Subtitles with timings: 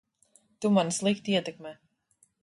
[0.63, 1.75] Tu mani slikti ietekmē.